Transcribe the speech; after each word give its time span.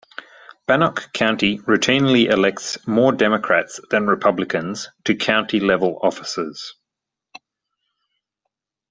Bannock 0.65 1.13
County 1.13 1.59
routinely 1.59 2.27
elects 2.27 2.87
more 2.87 3.11
Democrats 3.11 3.79
than 3.91 4.07
Republicans 4.07 4.89
to 5.03 5.15
county-level 5.15 5.99
offices. 6.01 6.73